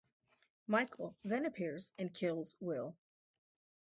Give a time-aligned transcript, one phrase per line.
[0.65, 2.97] Michael then appears and kills Will.